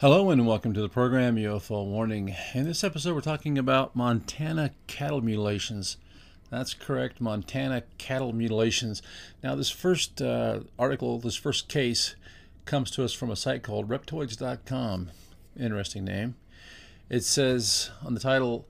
[0.00, 2.36] Hello and welcome to the program UFO Warning.
[2.54, 5.96] In this episode, we're talking about Montana cattle mutilations.
[6.50, 9.02] That's correct, Montana cattle mutilations.
[9.42, 12.14] Now, this first uh, article, this first case,
[12.64, 15.10] comes to us from a site called reptoids.com.
[15.58, 16.36] Interesting name.
[17.10, 18.68] It says on the title,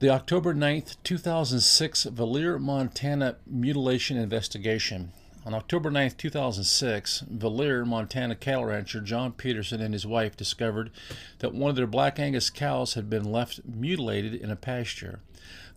[0.00, 5.12] the October 9th, 2006 Valier, Montana mutilation investigation.
[5.46, 10.90] On October 9, 2006, Valier, Montana cattle rancher John Peterson and his wife discovered
[11.38, 15.20] that one of their Black Angus cows had been left mutilated in a pasture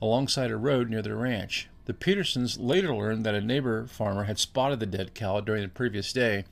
[0.02, 1.70] alongside a road near their ranch.
[1.86, 5.70] The Petersons later learned that a neighbor farmer had spotted the dead cow during the
[5.70, 6.45] previous day.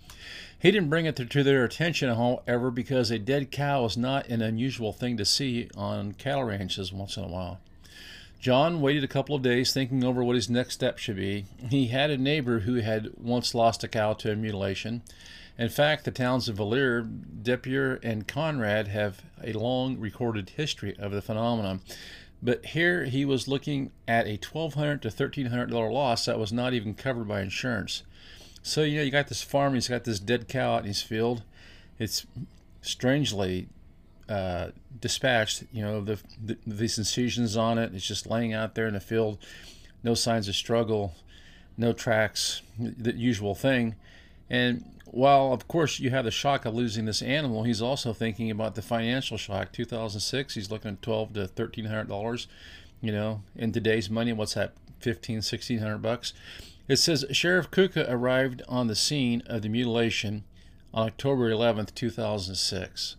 [0.60, 4.44] He didn't bring it to their attention, however, because a dead cow is not an
[4.44, 7.62] unusual thing to see on cattle ranches once in a while.
[8.40, 11.46] John waited a couple of days thinking over what his next step should be.
[11.70, 15.02] He had a neighbor who had once lost a cow to a mutilation.
[15.58, 17.02] In fact, the towns of Valier,
[17.42, 21.82] Dupuyer, and Conrad have a long recorded history of the phenomenon.
[22.42, 26.94] But here he was looking at a $1,200 to $1,300 loss that was not even
[26.94, 28.04] covered by insurance.
[28.62, 31.02] So, you know, you got this farm, he's got this dead cow out in his
[31.02, 31.42] field.
[31.98, 32.28] It's
[32.82, 33.70] strangely
[34.30, 37.94] uh, dispatched, you know, the, the, these incisions on it.
[37.94, 39.38] It's just laying out there in the field,
[40.04, 41.16] no signs of struggle,
[41.78, 43.96] no tracks, the usual thing.
[44.50, 48.52] And while, of course, you have the shock of losing this animal, he's also thinking
[48.52, 49.72] about the financial shock.
[49.72, 52.48] 2006, he's looking at 12 to 1300 dollars.
[53.00, 54.74] You know, in today's money, what's that?
[55.00, 56.34] 15, 1600 bucks.
[56.88, 60.46] It says Sheriff Kuka arrived on the scene of the mutilation
[60.94, 63.18] on October 11th, 2006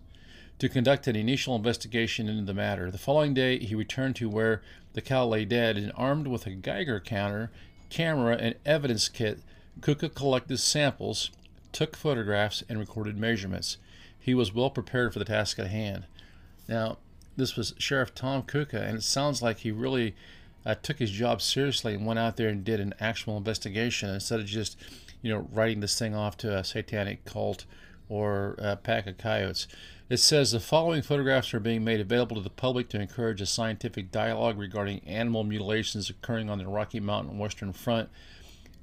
[0.58, 2.90] to conduct an initial investigation into the matter.
[2.90, 6.50] The following day, he returned to where the cow lay dead and, armed with a
[6.50, 7.50] Geiger counter,
[7.90, 9.40] camera, and evidence kit,
[9.80, 11.30] Kuka collected samples,
[11.70, 13.76] took photographs, and recorded measurements.
[14.18, 16.04] He was well prepared for the task at hand.
[16.66, 16.98] Now,
[17.36, 20.16] this was Sheriff Tom Kuka, and it sounds like he really
[20.66, 24.40] uh, took his job seriously and went out there and did an actual investigation instead
[24.40, 24.76] of just,
[25.22, 27.64] you know, writing this thing off to a satanic cult
[28.08, 29.68] or a pack of coyotes.
[30.10, 33.46] It says the following photographs are being made available to the public to encourage a
[33.46, 38.08] scientific dialogue regarding animal mutilations occurring on the Rocky Mountain Western Front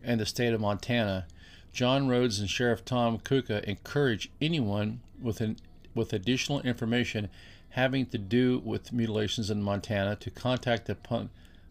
[0.04, 1.26] and the state of Montana.
[1.74, 5.58] John Rhodes and Sheriff Tom Kuka encourage anyone with an,
[5.96, 7.30] with additional information
[7.70, 10.96] having to do with mutilations in Montana to contact the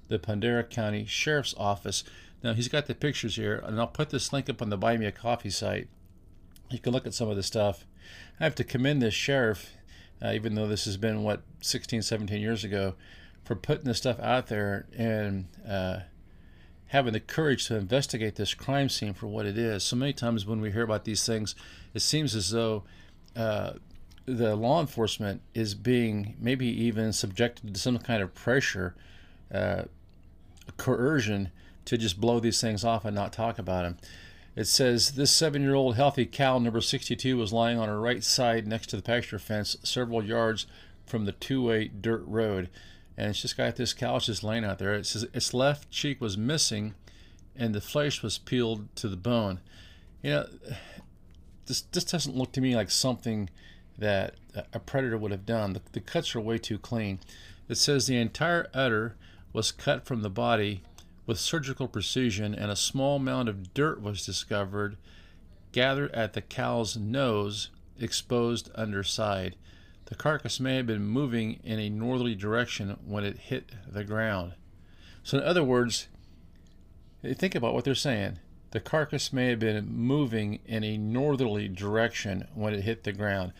[0.08, 2.02] the Pondera County Sheriff's Office.
[2.42, 4.96] Now he's got the pictures here, and I'll put this link up on the Buy
[4.96, 5.86] Me a Coffee site.
[6.70, 7.86] You can look at some of the stuff.
[8.40, 9.70] I have to commend this sheriff,
[10.22, 12.94] uh, even though this has been, what, 16, 17 years ago,
[13.44, 16.00] for putting this stuff out there and uh,
[16.88, 19.84] having the courage to investigate this crime scene for what it is.
[19.84, 21.54] So many times when we hear about these things,
[21.92, 22.84] it seems as though
[23.36, 23.74] uh,
[24.26, 28.94] the law enforcement is being maybe even subjected to some kind of pressure,
[29.52, 29.82] uh,
[30.76, 31.50] coercion
[31.84, 33.98] to just blow these things off and not talk about them.
[34.56, 38.22] It says this seven year old healthy cow, number 62, was lying on her right
[38.22, 40.66] side next to the pasture fence, several yards
[41.06, 42.70] from the two way dirt road.
[43.16, 44.94] And it's just got this cow just laying out there.
[44.94, 46.94] It says its left cheek was missing
[47.56, 49.60] and the flesh was peeled to the bone.
[50.22, 50.46] You know,
[51.66, 53.50] this, this doesn't look to me like something
[53.98, 54.34] that
[54.72, 55.72] a predator would have done.
[55.72, 57.20] The, the cuts are way too clean.
[57.68, 59.16] It says the entire udder
[59.52, 60.82] was cut from the body
[61.26, 64.96] with surgical precision, and a small mound of dirt was discovered
[65.74, 67.68] gathered at the cow's nose,
[67.98, 69.56] exposed underside.
[70.04, 74.52] The carcass may have been moving in a northerly direction when it hit the ground.
[75.24, 76.06] So, in other words,
[77.24, 78.38] think about what they're saying.
[78.70, 83.52] The carcass may have been moving in a northerly direction when it hit the ground.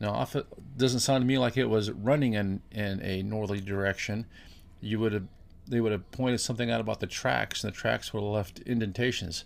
[0.00, 0.46] Now, it
[0.78, 4.24] doesn't sound to me like it was running in, in a northerly direction,
[4.80, 5.26] you would have
[5.68, 9.44] they would have pointed something out about the tracks, and the tracks have left indentations.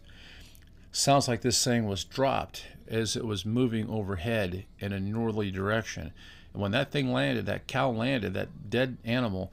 [0.90, 6.12] Sounds like this thing was dropped as it was moving overhead in a northerly direction.
[6.52, 9.52] And when that thing landed, that cow landed, that dead animal,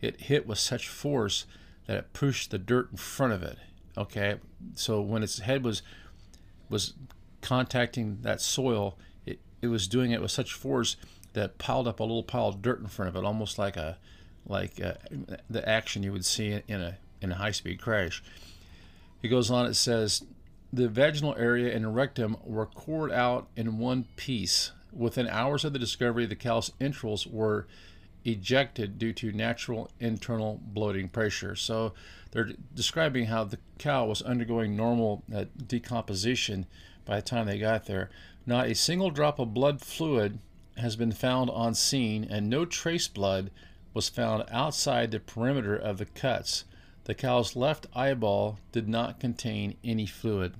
[0.00, 1.46] it hit with such force
[1.86, 3.58] that it pushed the dirt in front of it.
[3.96, 4.36] Okay,
[4.74, 5.82] so when its head was
[6.68, 6.94] was
[7.40, 8.96] contacting that soil,
[9.26, 10.96] it, it was doing it with such force
[11.32, 13.98] that piled up a little pile of dirt in front of it, almost like a
[14.46, 14.94] like uh,
[15.48, 18.22] the action you would see in a in a high speed crash.
[19.20, 19.66] He goes on.
[19.66, 20.24] It says
[20.72, 24.72] the vaginal area and rectum were cored out in one piece.
[24.92, 27.66] Within hours of the discovery, the cow's entrails were
[28.24, 31.54] ejected due to natural internal bloating pressure.
[31.56, 31.92] So
[32.30, 36.66] they're describing how the cow was undergoing normal uh, decomposition
[37.04, 38.10] by the time they got there.
[38.46, 40.38] Not a single drop of blood fluid
[40.76, 43.50] has been found on scene, and no trace blood
[43.92, 46.64] was found outside the perimeter of the cuts.
[47.04, 50.54] The cow's left eyeball did not contain any fluid.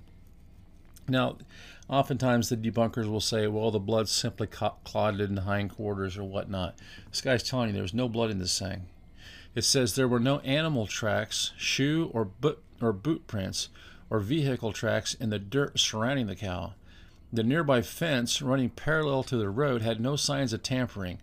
[1.08, 1.38] Now,
[1.88, 6.76] oftentimes the debunkers will say, well, the blood simply clotted in the hindquarters or whatnot.
[7.10, 8.86] This guy's telling you there was no blood in this thing.
[9.54, 13.68] It says there were no animal tracks, shoe or boot, or boot prints,
[14.08, 16.74] or vehicle tracks in the dirt surrounding the cow.
[17.32, 21.20] The nearby fence running parallel to the road had no signs of tampering.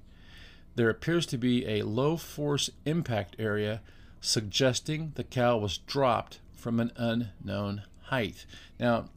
[0.78, 3.82] There appears to be a low force impact area
[4.22, 8.46] suggesting the cow was dropped from an unknown height.
[8.80, 9.10] Now,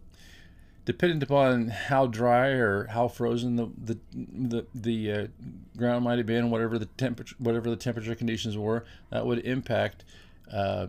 [0.87, 5.27] depending upon how dry or how frozen the the the, the uh,
[5.77, 10.03] ground might have been, whatever the temperature whatever the temperature conditions were, that would impact
[10.51, 10.87] uh,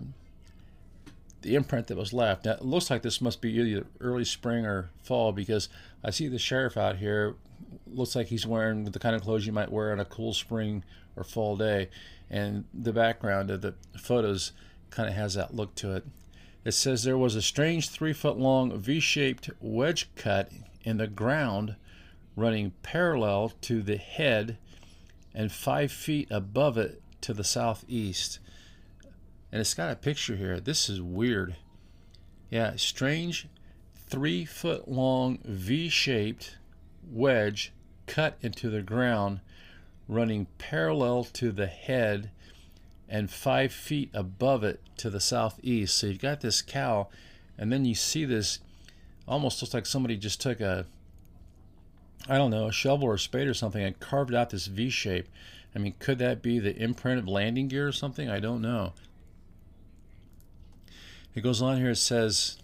[1.41, 2.45] the imprint that was left.
[2.45, 5.67] Now, it looks like this must be either early spring or fall because
[6.01, 7.35] I see the sheriff out here.
[7.87, 10.83] Looks like he's wearing the kind of clothes you might wear on a cool spring
[11.15, 11.89] or fall day,
[12.29, 14.51] and the background of the photos
[14.89, 16.05] kind of has that look to it.
[16.63, 20.51] It says there was a strange three foot long V shaped wedge cut
[20.83, 21.75] in the ground
[22.35, 24.57] running parallel to the head
[25.33, 28.39] and five feet above it to the southeast.
[29.51, 30.59] And it's got a picture here.
[30.59, 31.55] This is weird.
[32.49, 33.47] Yeah, strange
[33.95, 36.57] three foot long V shaped
[37.09, 37.71] wedge
[38.07, 39.39] cut into the ground
[40.07, 42.31] running parallel to the head
[43.07, 45.97] and five feet above it to the southeast.
[45.97, 47.07] So you've got this cow,
[47.57, 48.59] and then you see this
[49.27, 50.85] almost looks like somebody just took a,
[52.27, 54.89] I don't know, a shovel or a spade or something and carved out this V
[54.89, 55.27] shape.
[55.75, 58.29] I mean, could that be the imprint of landing gear or something?
[58.29, 58.93] I don't know.
[61.33, 62.57] It goes on here, it says,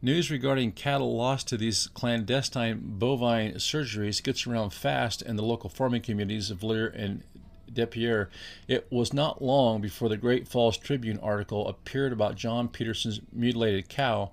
[0.00, 5.68] News regarding cattle lost to these clandestine bovine surgeries gets around fast in the local
[5.68, 7.24] farming communities of Lear and
[7.72, 8.28] Dupuyer,
[8.66, 13.88] it was not long before the Great Falls Tribune article appeared about John Peterson's mutilated
[13.88, 14.30] cow,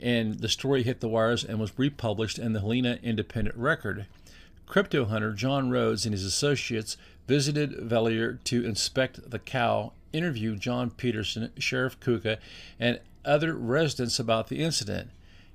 [0.00, 4.06] and the story hit the wires and was republished in the Helena Independent Record.
[4.66, 6.96] Crypto hunter John Rhodes and his associates
[7.28, 12.38] visited Valier to inspect the cow, interview John Peterson, Sheriff Kuka,
[12.80, 15.10] and other residents about the incident.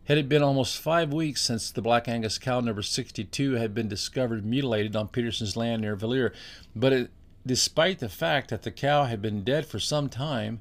[0.05, 3.87] Had It been almost five weeks since the Black Angus cow number 62 had been
[3.87, 6.33] discovered mutilated on Peterson's land near Valier,
[6.75, 7.11] but it,
[7.45, 10.59] despite the fact that the cow had been dead for some time,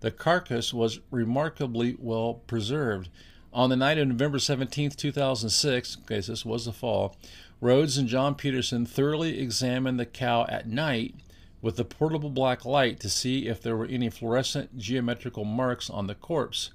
[0.00, 3.08] the carcass was remarkably well preserved.
[3.52, 7.16] On the night of November 17, 2006, okay, this was the fall,
[7.60, 11.14] Rhodes and John Peterson thoroughly examined the cow at night
[11.62, 16.08] with a portable black light to see if there were any fluorescent geometrical marks on
[16.08, 16.72] the corpse.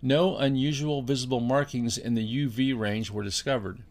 [0.00, 3.82] No unusual visible markings in the UV range were discovered.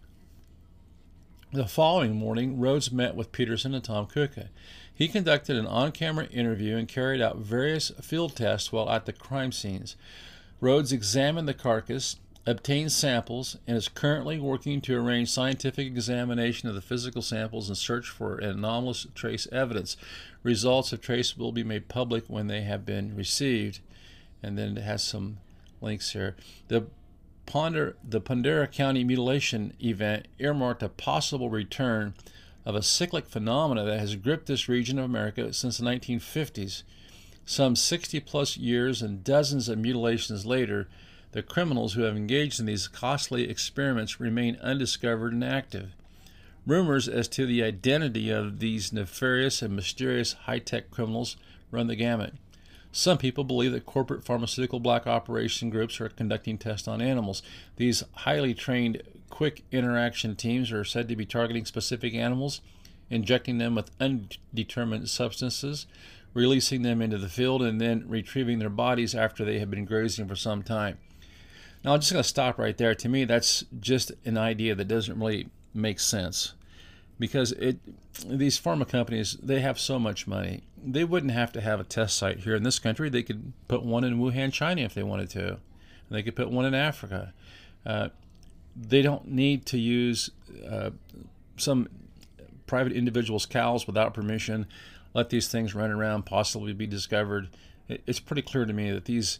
[1.54, 4.50] The following morning, Rhodes met with Peterson and Tom Kuka.
[4.94, 9.12] He conducted an on camera interview and carried out various field tests while at the
[9.12, 9.98] crime scenes.
[10.62, 16.75] Rhodes examined the carcass, obtained samples, and is currently working to arrange scientific examination of
[16.75, 19.95] the physical samples and search for anomalous trace evidence.
[20.43, 23.79] Results of trace will be made public when they have been received.
[24.41, 25.38] And then it has some
[25.81, 26.36] links here.
[26.67, 26.88] The
[27.45, 32.13] Ponder, the Pondera County mutilation event earmarked a possible return
[32.65, 36.83] of a cyclic phenomena that has gripped this region of America since the 1950s.
[37.45, 40.88] Some 60 plus years and dozens of mutilations later,
[41.32, 45.96] the criminals who have engaged in these costly experiments remain undiscovered and active.
[46.68, 51.38] Rumors as to the identity of these nefarious and mysterious high tech criminals
[51.72, 52.34] run the gamut.
[52.92, 57.42] Some people believe that corporate pharmaceutical black operation groups are conducting tests on animals.
[57.78, 62.60] These highly trained quick interaction teams are said to be targeting specific animals,
[63.10, 65.88] injecting them with undetermined substances,
[66.34, 70.28] releasing them into the field, and then retrieving their bodies after they have been grazing
[70.28, 70.98] for some time.
[71.84, 72.94] Now, I'm just going to stop right there.
[72.96, 76.54] To me, that's just an idea that doesn't really make sense.
[77.20, 77.80] Because it
[78.26, 80.64] these pharma companies they have so much money.
[80.84, 83.10] They wouldn't have to have a test site here in this country.
[83.10, 85.60] They could put one in wuhan china if they wanted to.
[86.10, 87.34] They could put one in africa.
[87.86, 88.10] Uh,
[88.76, 90.32] they don't need to use
[90.68, 90.90] uh,
[91.58, 91.88] some
[92.66, 94.66] private individual's cows without permission
[95.14, 97.50] let these things run around, possibly be discovered.
[97.90, 99.40] It's pretty clear to me that these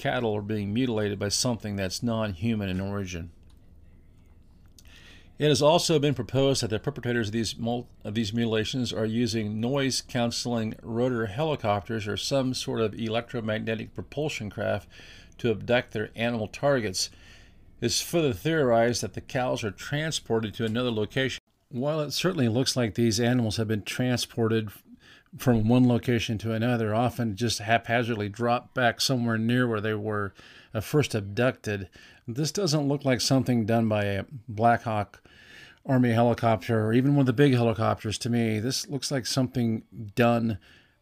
[0.00, 3.30] cattle are being mutilated by something that's non human in origin.
[5.38, 7.54] It has also been proposed that the perpetrators of these,
[8.04, 14.50] of these mutilations are using noise canceling rotor helicopters or some sort of electromagnetic propulsion
[14.50, 14.88] craft
[15.38, 17.08] to abduct their animal targets.
[17.80, 21.40] It's further theorized that the cows are transported to another location.
[21.70, 24.70] While it certainly looks like these animals have been transported
[25.38, 30.34] from one location to another, often just haphazardly dropped back somewhere near where they were
[30.74, 31.88] uh, first abducted,
[32.26, 35.22] this doesn't look like something done by a Black Hawk
[35.86, 38.60] Army helicopter or even one of the big helicopters to me.
[38.60, 39.82] This looks like something
[40.14, 40.58] done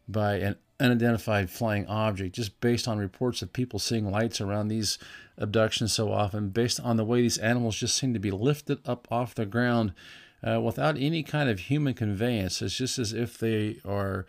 [0.07, 4.97] by an unidentified flying object, just based on reports of people seeing lights around these
[5.37, 9.07] abductions so often, based on the way these animals just seem to be lifted up
[9.11, 9.93] off the ground
[10.45, 12.61] uh, without any kind of human conveyance.
[12.61, 14.25] It's just as if they are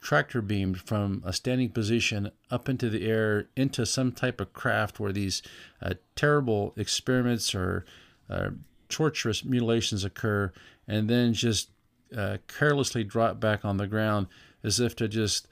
[0.00, 5.00] tractor beamed from a standing position up into the air into some type of craft
[5.00, 5.42] where these
[5.82, 7.84] uh, terrible experiments or
[8.30, 8.50] uh,
[8.88, 10.52] torturous mutilations occur
[10.86, 11.70] and then just
[12.16, 14.28] uh, carelessly drop back on the ground
[14.62, 15.48] as if to just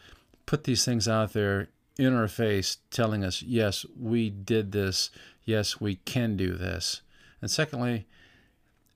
[0.47, 5.11] put these things out there in our face, telling us, yes, we did this.
[5.45, 7.03] Yes, we can do this.
[7.41, 8.07] And secondly,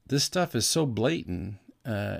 [0.08, 2.18] this stuff is so blatant uh,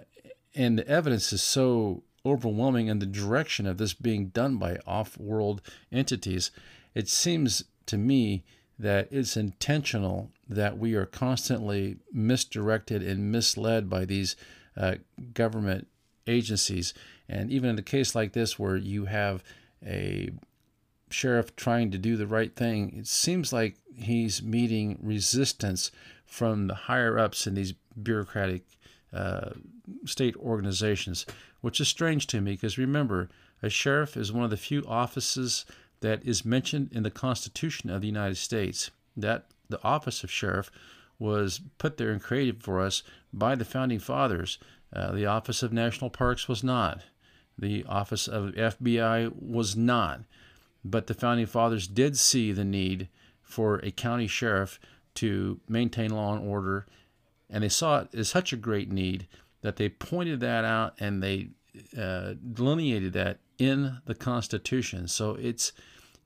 [0.55, 5.17] and the evidence is so overwhelming in the direction of this being done by off
[5.19, 6.51] world entities.
[6.95, 8.45] It seems to me
[8.79, 14.37] that it's intentional that we are constantly misdirected and misled by these
[14.77, 14.97] uh,
[15.35, 15.89] government
[16.27, 16.95] agencies.
[17.29, 19.43] And even in a case like this, where you have
[19.85, 20.31] a
[21.11, 25.91] sheriff trying to do the right thing, it seems like he's meeting resistance
[26.29, 28.63] from the higher ups in these bureaucratic
[29.13, 29.51] uh,
[30.05, 31.25] state organizations,
[31.63, 33.31] which is strange to me because remember,
[33.63, 35.65] a sheriff is one of the few offices
[36.01, 38.91] that is mentioned in the Constitution of the United States.
[39.17, 40.71] That the office of sheriff
[41.19, 44.59] was put there and created for us by the founding fathers.
[44.93, 47.01] Uh, the office of national parks was not.
[47.59, 50.21] The office of FBI was not.
[50.85, 53.09] But the founding fathers did see the need
[53.43, 54.79] for a county sheriff
[55.19, 56.87] to maintain law and order,
[57.51, 59.27] and they saw it as such a great need
[59.63, 61.49] that they pointed that out and they
[61.99, 65.09] uh, delineated that in the Constitution.
[65.09, 65.73] So it's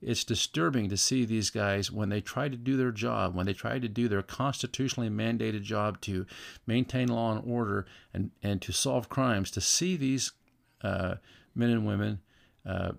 [0.02, 3.52] it's disturbing to see these guys when they try to do their job, when they
[3.52, 6.26] try to do their constitutionally mandated job to
[6.66, 10.32] maintain law and order and, and to solve crimes, to see these
[10.82, 11.14] uh,
[11.54, 12.20] men and women
[12.66, 12.90] uh,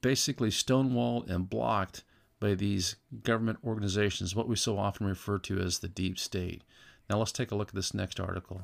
[0.00, 2.02] basically stonewalled and blocked
[2.42, 6.62] by these government organizations, what we so often refer to as the deep state.
[7.08, 8.62] Now let's take a look at this next article.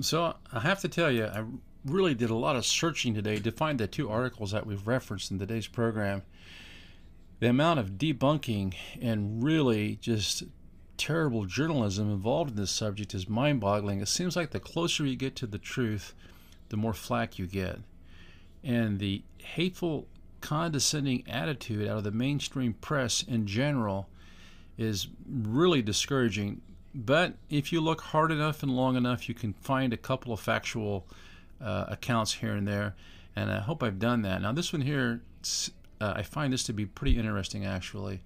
[0.00, 1.44] So I have to tell you, I
[1.84, 5.30] really did a lot of searching today to find the two articles that we've referenced
[5.30, 6.22] in today's program.
[7.38, 10.42] The amount of debunking and really just
[10.98, 14.00] terrible journalism involved in this subject is mind boggling.
[14.00, 16.14] It seems like the closer you get to the truth,
[16.68, 17.78] the more flack you get.
[18.62, 20.08] And the hateful,
[20.40, 24.08] condescending attitude out of the mainstream press in general
[24.78, 26.60] is really discouraging.
[26.94, 30.40] But if you look hard enough and long enough, you can find a couple of
[30.40, 31.06] factual
[31.60, 32.96] uh, accounts here and there.
[33.36, 34.42] And I hope I've done that.
[34.42, 35.22] Now, this one here,
[36.00, 38.22] uh, I find this to be pretty interesting actually.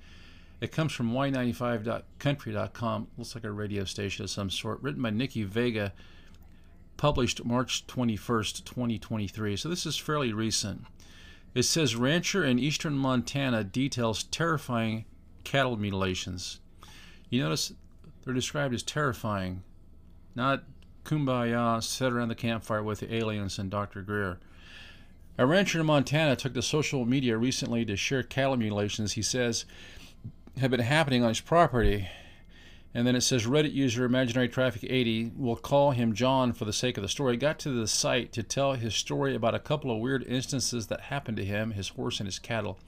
[0.61, 3.09] It comes from y95.country.com.
[3.19, 4.81] Looks like a radio station of some sort.
[4.83, 5.93] Written by Nikki Vega.
[6.97, 9.57] Published March 21st, 2023.
[9.57, 10.87] So this is fairly recent.
[11.55, 15.05] It says rancher in eastern Montana details terrifying
[15.45, 16.61] cattle mutilations.
[17.31, 17.73] You notice
[18.25, 19.63] they're described as terrifying,
[20.35, 20.65] not
[21.05, 24.03] kumbaya, sit around the campfire with the aliens and Dr.
[24.03, 24.41] Greer.
[25.39, 29.65] A rancher in Montana took to social media recently to share cattle mutilations he says
[30.59, 32.09] have been happening on his property.
[32.97, 36.73] And then it says Reddit user Imaginary Traffic 80 will call him John for the
[36.73, 37.37] sake of the story.
[37.37, 41.01] Got to the site to tell his story about a couple of weird instances that
[41.01, 42.79] happened to him, his horse, and his cattle.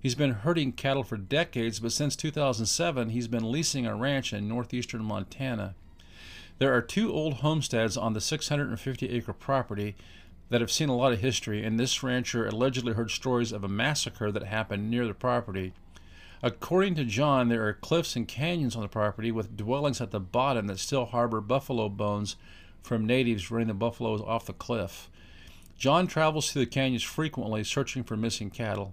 [0.00, 4.48] He's been herding cattle for decades, but since 2007, he's been leasing a ranch in
[4.48, 5.76] northeastern Montana.
[6.58, 9.94] There are two old homesteads on the 650 acre property
[10.48, 13.68] that have seen a lot of history, and this rancher allegedly heard stories of a
[13.68, 15.72] massacre that happened near the property.
[16.42, 20.18] According to John, there are cliffs and canyons on the property with dwellings at the
[20.18, 22.34] bottom that still harbor buffalo bones
[22.82, 25.08] from natives running the buffaloes off the cliff.
[25.78, 28.92] John travels through the canyons frequently searching for missing cattle.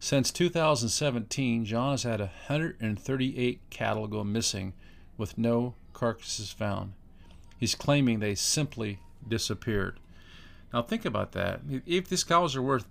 [0.00, 4.74] Since 2017, John has had 138 cattle go missing
[5.16, 6.94] with no carcasses found.
[7.58, 9.98] He's claiming they simply disappeared.
[10.72, 11.60] Now think about that.
[11.86, 12.86] If these cows are worth,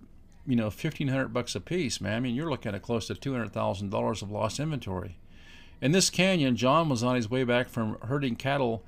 [0.48, 3.16] you know, fifteen hundred bucks a piece, man, I mean, you're looking at close to
[3.16, 5.18] two hundred thousand dollars of lost inventory.
[5.82, 8.84] In this canyon, John was on his way back from herding cattle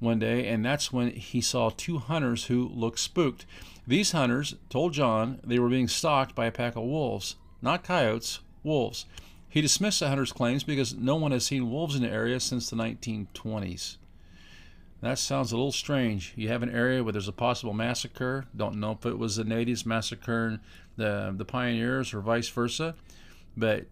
[0.00, 3.46] one day, and that's when he saw two hunters who looked spooked.
[3.86, 8.40] These hunters told John they were being stalked by a pack of wolves, not coyotes,
[8.62, 9.06] wolves.
[9.48, 12.68] He dismissed the hunters' claims because no one has seen wolves in the area since
[12.68, 13.96] the 1920s.
[15.02, 16.32] That sounds a little strange.
[16.36, 18.46] You have an area where there's a possible massacre.
[18.56, 20.60] Don't know if it was the natives massacring
[20.96, 22.94] the the pioneers or vice versa,
[23.56, 23.86] but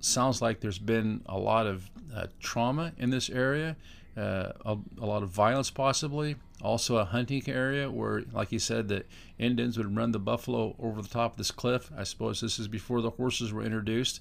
[0.00, 3.76] sounds like there's been a lot of uh, trauma in this area,
[4.16, 6.36] uh, a, a, lot of violence possibly.
[6.62, 9.04] Also a hunting area where, like you said, the
[9.38, 11.90] Indians would run the buffalo over the top of this cliff.
[11.96, 14.20] I suppose this is before the horses were introduced.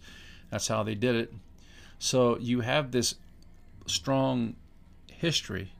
[0.50, 1.34] That's how they did it.
[1.98, 3.16] So you have this
[3.88, 4.56] strong
[5.08, 5.72] history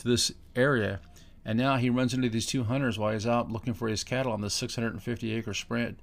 [0.00, 1.00] to this area.
[1.44, 4.32] And now he runs into these two hunters while he's out looking for his cattle
[4.32, 5.98] on the 650 acre sprint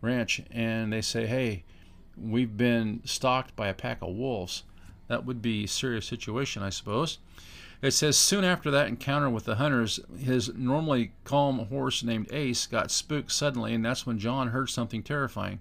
[0.00, 0.42] ranch.
[0.50, 1.64] And they say, Hey,
[2.16, 4.64] we've been stalked by a pack of wolves.
[5.08, 7.18] That would be a serious situation, I suppose.
[7.80, 12.66] It says soon after that encounter with the hunters, his normally calm horse named Ace
[12.66, 15.60] got spooked suddenly, and that's when John heard something terrifying.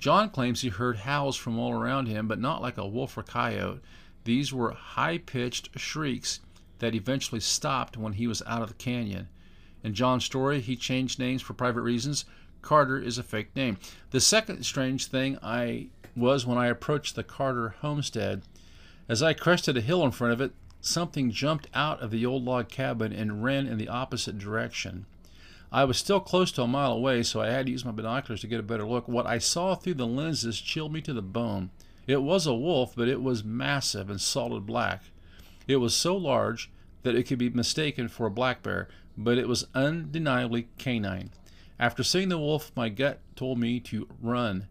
[0.00, 3.22] John claims he heard howls from all around him, but not like a wolf or
[3.22, 3.80] coyote.
[4.24, 6.40] These were high pitched shrieks
[6.84, 9.26] that eventually stopped when he was out of the canyon.
[9.82, 12.26] In John's story, he changed names for private reasons.
[12.60, 13.78] Carter is a fake name.
[14.10, 18.42] The second strange thing I was when I approached the Carter homestead.
[19.08, 22.44] As I crested a hill in front of it, something jumped out of the old
[22.44, 25.06] log cabin and ran in the opposite direction.
[25.72, 28.42] I was still close to a mile away, so I had to use my binoculars
[28.42, 29.08] to get a better look.
[29.08, 31.70] What I saw through the lenses chilled me to the bone.
[32.06, 35.04] It was a wolf, but it was massive and solid black.
[35.66, 36.70] It was so large
[37.04, 41.30] that it could be mistaken for a black bear, but it was undeniably canine.
[41.78, 44.66] After seeing the wolf, my gut told me to run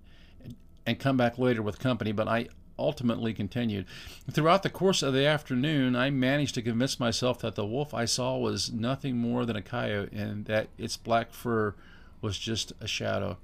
[0.86, 3.86] and come back later with company, but I ultimately continued.
[4.30, 8.06] Throughout the course of the afternoon, I managed to convince myself that the wolf I
[8.06, 11.76] saw was nothing more than a coyote and that its black fur
[12.22, 13.38] was just a shadow.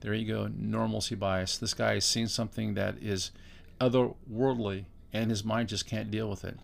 [0.00, 1.58] There you go, normalcy bias.
[1.58, 3.32] This guy has seen something that is
[3.80, 6.58] otherworldly and his mind just can't deal with it.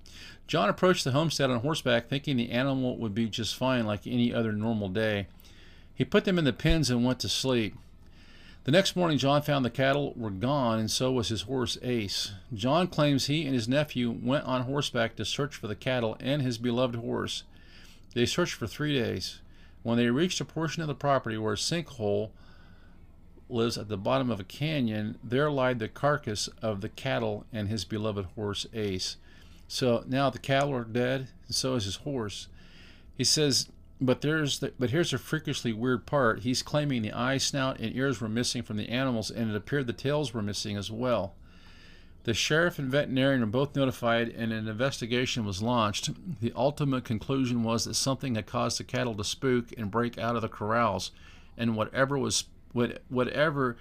[0.47, 4.33] John approached the homestead on horseback, thinking the animal would be just fine like any
[4.33, 5.27] other normal day.
[5.95, 7.75] He put them in the pens and went to sleep.
[8.65, 12.33] The next morning, John found the cattle were gone, and so was his horse Ace.
[12.53, 16.43] John claims he and his nephew went on horseback to search for the cattle and
[16.43, 17.45] his beloved horse.
[18.15, 19.39] They searched for three days.
[19.85, 22.31] When they reached a portion of the property where a sinkhole
[23.49, 27.69] lives at the bottom of a canyon, there lied the carcass of the cattle and
[27.69, 29.17] his beloved horse Ace.
[29.69, 32.49] So now the cattle are dead, and so is his horse.
[33.17, 33.69] He says
[34.01, 36.41] but there's the, but here's a freakishly weird part.
[36.41, 39.87] He's claiming the eye, snout, and ears were missing from the animals, and it appeared
[39.87, 41.35] the tails were missing as well.
[42.25, 46.11] The sheriff and veterinarian were both notified, and an investigation was launched.
[46.41, 50.37] The ultimate conclusion was that something had caused the cattle to spook and break out
[50.37, 51.13] of the corrals,
[51.57, 52.45] and whatever was
[53.09, 53.77] whatever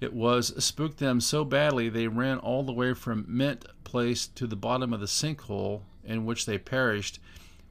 [0.00, 4.46] it was spooked them so badly they ran all the way from Mint Place to
[4.46, 7.20] the bottom of the sinkhole in which they perished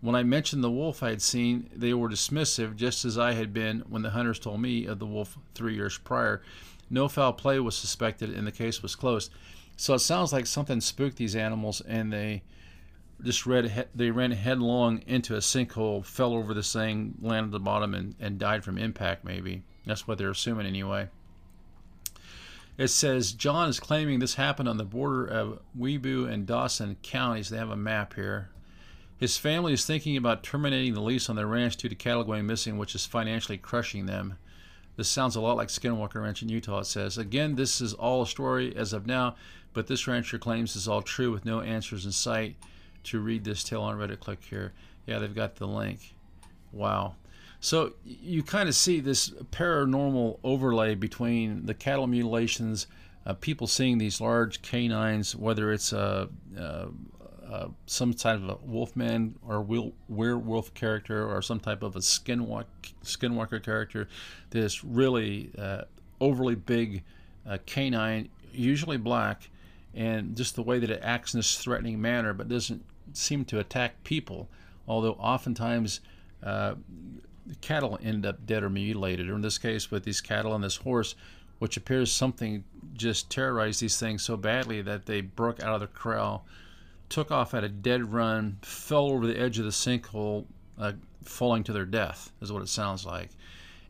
[0.03, 3.53] when I mentioned the wolf I had seen, they were dismissive, just as I had
[3.53, 6.41] been when the hunters told me of the wolf three years prior.
[6.89, 9.31] No foul play was suspected, and the case was closed.
[9.77, 12.43] So it sounds like something spooked these animals, and they
[13.21, 17.59] just read, they ran headlong into a sinkhole, fell over this thing, landed at the
[17.59, 19.23] bottom, and, and died from impact.
[19.23, 21.09] Maybe that's what they're assuming anyway.
[22.77, 27.49] It says John is claiming this happened on the border of Wibaux and Dawson counties.
[27.49, 28.49] They have a map here.
[29.17, 32.47] His family is thinking about terminating the lease on their ranch due to cattle going
[32.47, 34.37] missing, which is financially crushing them.
[34.95, 37.17] This sounds a lot like Skinwalker Ranch in Utah, it says.
[37.17, 39.35] Again, this is all a story as of now,
[39.73, 42.55] but this rancher claims is all true with no answers in sight.
[43.05, 44.73] To read this tale on Reddit, click here.
[45.05, 46.13] Yeah, they've got the link.
[46.71, 47.15] Wow.
[47.59, 52.87] So you kind of see this paranormal overlay between the cattle mutilations,
[53.25, 56.87] uh, people seeing these large canines, whether it's a, a,
[57.49, 59.61] uh, some type of a wolfman or
[60.09, 62.65] werewolf character or some type of a skinwalk,
[63.03, 64.07] skinwalker character.
[64.49, 65.83] This really uh,
[66.19, 67.03] overly big
[67.47, 69.49] uh, canine, usually black,
[69.93, 72.83] and just the way that it acts in this threatening manner, but doesn't
[73.13, 74.49] seem to attack people.
[74.87, 76.01] Although oftentimes
[76.43, 76.75] uh,
[77.61, 80.77] cattle end up dead or mutilated, or in this case with these cattle and this
[80.77, 81.15] horse,
[81.59, 85.87] which appears something just terrorized these things so badly that they broke out of the
[85.87, 86.45] corral
[87.13, 90.45] took off at a dead run, fell over the edge of the sinkhole,
[90.79, 93.29] uh, falling to their death, is what it sounds like.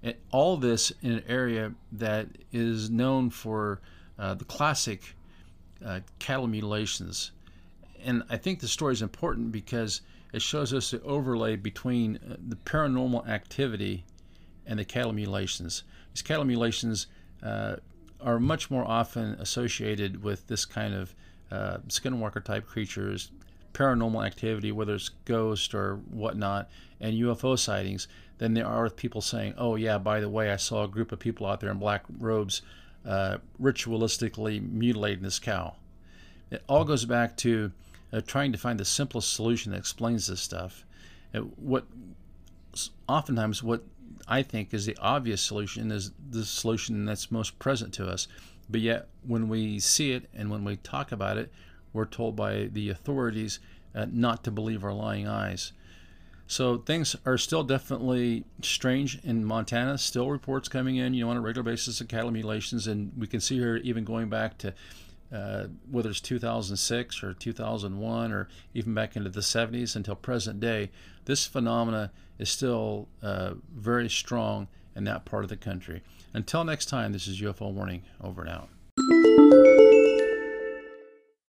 [0.04, 3.80] And all this in an area that is known for
[4.20, 5.16] uh, the classic
[5.86, 7.32] uh, cattle mutilations.
[8.04, 10.02] And I think the story is important because
[10.34, 14.06] it shows us the overlay between uh, the paranormal activity
[14.66, 15.84] and the cattle mutilations.
[16.14, 17.08] These cattle mutilations
[17.42, 17.78] uh,
[18.22, 21.14] are much more often associated with this kind of
[21.52, 23.32] uh, skinwalker type creatures,
[23.74, 29.22] paranormal activity, whether it's ghosts or whatnot, and UFO sightings, than there are with people
[29.22, 31.78] saying, "Oh yeah, by the way, I saw a group of people out there in
[31.78, 32.62] black robes
[33.06, 35.76] uh, ritualistically mutilating this cow."
[36.50, 37.72] It all goes back to
[38.14, 40.86] uh, trying to find the simplest solution that explains this stuff.
[41.34, 41.86] Uh, what
[43.10, 43.84] oftentimes what
[44.28, 48.28] I think is the obvious solution is the solution that's most present to us.
[48.70, 51.52] But yet, when we see it and when we talk about it,
[51.92, 53.60] we're told by the authorities
[53.94, 55.74] uh, not to believe our lying eyes.
[56.48, 59.98] So things are still definitely strange in Montana.
[59.98, 63.28] Still reports coming in, you know, on a regular basis of cattle mutilations, and we
[63.28, 64.74] can see here even going back to
[65.34, 70.92] uh, whether it's 2006 or 2001 or even back into the 70s until present day,
[71.26, 76.04] this phenomena is still uh, very strong in that part of the country.
[76.34, 79.93] Until next time, this is UFO Warning, over and out.